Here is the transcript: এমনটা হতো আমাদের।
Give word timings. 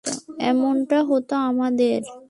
এমনটা 0.45 0.97
হতো 1.09 1.33
আমাদের। 1.49 1.99